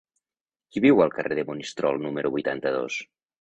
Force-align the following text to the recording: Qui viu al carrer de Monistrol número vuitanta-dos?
Qui 0.75 0.81
viu 0.85 1.03
al 1.05 1.13
carrer 1.17 1.37
de 1.41 1.43
Monistrol 1.51 2.01
número 2.07 2.33
vuitanta-dos? 2.39 2.99